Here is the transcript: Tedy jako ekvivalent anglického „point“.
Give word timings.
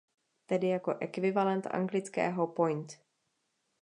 Tedy 0.45 0.67
jako 0.67 0.97
ekvivalent 0.99 1.65
anglického 1.67 2.47
„point“. 2.47 2.93